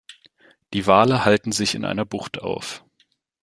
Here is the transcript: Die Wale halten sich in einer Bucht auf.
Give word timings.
Die 0.73 0.87
Wale 0.87 1.25
halten 1.25 1.51
sich 1.51 1.75
in 1.75 1.85
einer 1.85 2.05
Bucht 2.05 2.39
auf. 2.41 2.83